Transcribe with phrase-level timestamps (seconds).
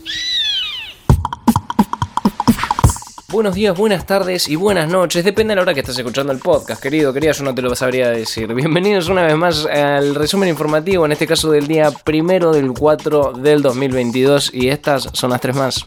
[3.30, 5.22] Buenos días, buenas tardes y buenas noches.
[5.22, 7.74] Depende de la hora que estés escuchando el podcast, querido, querida, yo no te lo
[7.74, 8.54] sabría decir.
[8.54, 13.34] Bienvenidos una vez más al resumen informativo, en este caso del día primero del 4
[13.34, 15.84] del 2022 y estas son las tres más.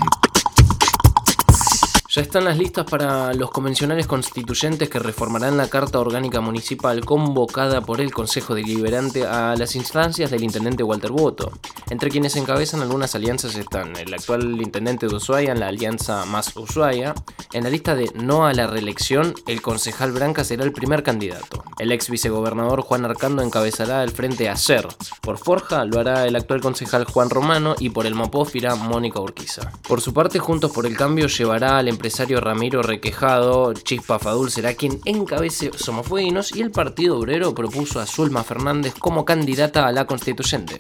[2.16, 7.82] Ya están las listas para los convencionales constituyentes que reformarán la Carta Orgánica Municipal convocada
[7.82, 11.52] por el Consejo Deliberante a las instancias del intendente Walter Boto.
[11.90, 16.56] Entre quienes encabezan algunas alianzas están el actual intendente de Ushuaia en la alianza Más
[16.56, 17.16] Ushuaia.
[17.52, 21.63] En la lista de no a la reelección, el concejal Branca será el primer candidato.
[21.80, 24.88] El ex vicegobernador Juan Arcando encabezará el frente a SER.
[25.22, 29.20] Por Forja lo hará el actual concejal Juan Romano y por el Mopof irá Mónica
[29.20, 29.72] Urquiza.
[29.88, 34.74] Por su parte, Juntos por el Cambio llevará al empresario Ramiro Requejado, Chispa Fadul será
[34.74, 40.06] quien encabece Somofueguinos y el Partido Obrero propuso a Zulma Fernández como candidata a la
[40.06, 40.78] constituyente.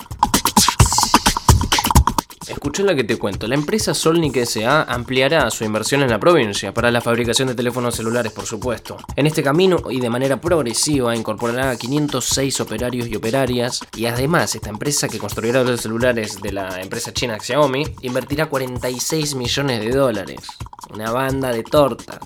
[2.64, 3.46] Escuché la que te cuento.
[3.46, 4.84] La empresa Solnick S.A.
[4.84, 8.96] ampliará su inversión en la provincia para la fabricación de teléfonos celulares, por supuesto.
[9.18, 14.56] En este camino y de manera progresiva incorporará a 506 operarios y operarias y además
[14.56, 19.92] esta empresa que construirá los celulares de la empresa china Xiaomi invertirá 46 millones de
[19.92, 20.40] dólares.
[20.94, 22.20] Una banda de tortas.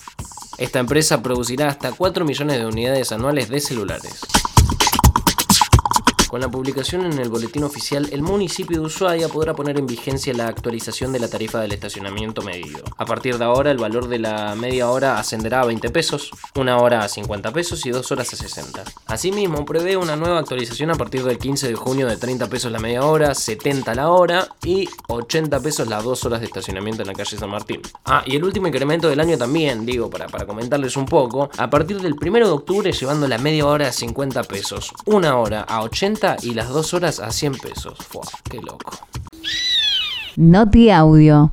[0.59, 4.19] Esta empresa producirá hasta 4 millones de unidades anuales de celulares.
[6.27, 10.33] Con la publicación en el boletín oficial, el municipio de Ushuaia podrá poner en vigencia
[10.33, 12.83] la actualización de la tarifa del estacionamiento medido.
[12.97, 16.79] A partir de ahora, el valor de la media hora ascenderá a 20 pesos, una
[16.79, 18.83] hora a 50 pesos y dos horas a 60.
[19.05, 22.79] Asimismo, prevé una nueva actualización a partir del 15 de junio de 30 pesos la
[22.79, 27.13] media hora, 70 la hora y 80 pesos las dos horas de estacionamiento en la
[27.13, 27.81] calle San Martín.
[28.03, 31.69] Ah, y el último incremento del año también, digo, para, para comentarles un poco, a
[31.69, 35.83] partir del 1 de octubre llevando la media hora a 50 pesos, una hora a
[35.83, 37.97] 80 y las dos horas a 100 pesos.
[37.99, 38.97] Fua, qué loco.
[40.35, 41.51] Noti Audio.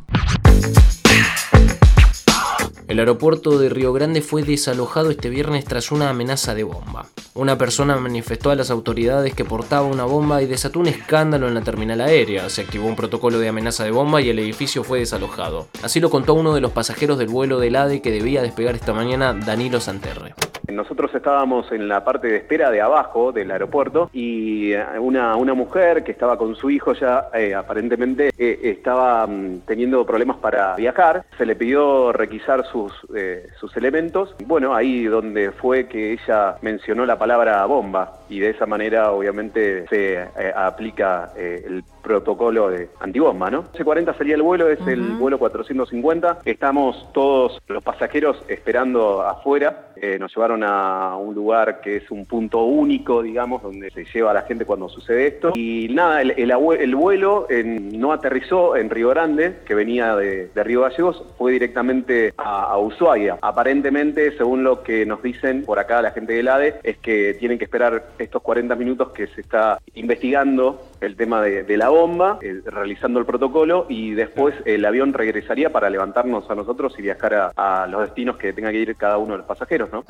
[2.88, 7.06] El aeropuerto de Río Grande fue desalojado este viernes tras una amenaza de bomba.
[7.34, 11.54] Una persona manifestó a las autoridades que portaba una bomba y desató un escándalo en
[11.54, 12.48] la terminal aérea.
[12.48, 15.68] Se activó un protocolo de amenaza de bomba y el edificio fue desalojado.
[15.82, 18.94] Así lo contó uno de los pasajeros del vuelo del ADE que debía despegar esta
[18.94, 20.34] mañana, Danilo Santerre.
[20.74, 25.54] Nosotros estábamos en la parte de espera de abajo del aeropuerto y eh, una, una
[25.54, 30.74] mujer que estaba con su hijo ya eh, aparentemente eh, estaba mm, teniendo problemas para
[30.76, 31.24] viajar.
[31.38, 34.34] Se le pidió requisar sus, eh, sus elementos.
[34.46, 39.86] Bueno, ahí donde fue que ella mencionó la palabra bomba y de esa manera obviamente
[39.88, 40.24] se
[40.56, 43.64] aplica el protocolo de antibomba, ¿no?
[43.72, 46.38] C40 sería el vuelo, es el vuelo 450.
[46.44, 49.88] Estamos todos los pasajeros esperando afuera.
[49.96, 54.30] Eh, nos llevaron a un lugar que es un punto único, digamos, donde se lleva
[54.30, 55.52] a la gente cuando sucede esto.
[55.54, 60.82] Y nada, el, vuelo en- no aterrizó en Río Grande, que venía de, de Río
[60.82, 63.38] Gallegos, fue directamente a, a Ushuaia.
[63.40, 67.58] Aparentemente, según lo que nos dicen por acá la gente del ADE, es que tienen
[67.58, 72.38] que esperar estos 40 minutos que se está investigando el tema de, de la bomba,
[72.42, 77.34] eh, realizando el protocolo y después el avión regresaría para levantarnos a nosotros y viajar
[77.34, 80.04] a, a los destinos que tenga que ir cada uno de los pasajeros, ¿no?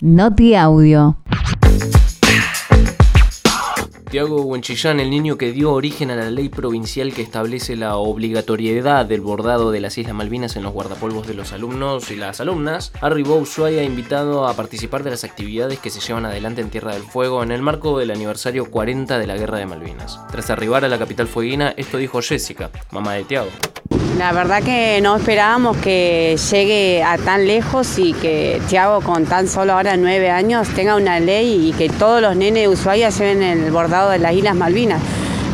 [0.00, 1.16] Noti Audio.
[4.10, 9.04] Tiago Huenchillán, el niño que dio origen a la ley provincial que establece la obligatoriedad
[9.04, 12.90] del bordado de las Islas Malvinas en los guardapolvos de los alumnos y las alumnas,
[13.02, 16.94] arribó a Ushuaia invitado a participar de las actividades que se llevan adelante en Tierra
[16.94, 20.18] del Fuego en el marco del aniversario 40 de la Guerra de Malvinas.
[20.30, 23.50] Tras arribar a la capital fueguina, esto dijo Jessica, mamá de Tiago.
[24.18, 29.46] La verdad que no esperábamos que llegue a tan lejos y que Tiago con tan
[29.46, 33.42] solo ahora nueve años tenga una ley y que todos los nenes de Ushuaia lleven
[33.42, 35.00] el bordado de las Islas Malvinas.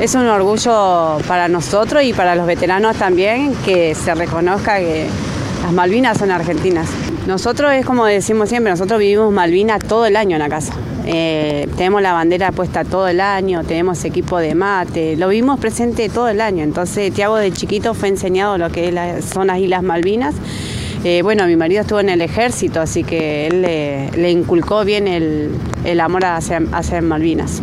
[0.00, 5.08] Es un orgullo para nosotros y para los veteranos también que se reconozca que
[5.62, 6.88] las Malvinas son argentinas.
[7.26, 10.74] Nosotros es como decimos siempre, nosotros vivimos Malvinas todo el año en la casa.
[11.06, 16.08] Eh, tenemos la bandera puesta todo el año, tenemos equipo de mate, lo vivimos presente
[16.10, 16.62] todo el año.
[16.62, 20.34] Entonces, Tiago de chiquito fue enseñado lo que son las Islas Malvinas.
[21.02, 25.50] Eh, bueno, mi marido estuvo en el ejército, así que él le, inculcó bien el,
[25.84, 27.62] el amor hacia, hacia Malvinas.